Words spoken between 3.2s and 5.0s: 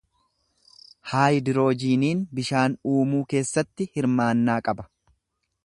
keessatti hirmaannaa qaba.